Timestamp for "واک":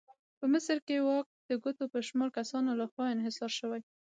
1.05-1.27